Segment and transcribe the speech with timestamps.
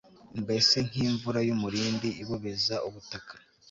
[0.43, 3.33] mbese nk'imvura y'umurindi ibobeza ubutaka